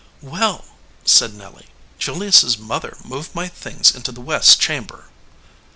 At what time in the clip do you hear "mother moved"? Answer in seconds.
2.57-3.35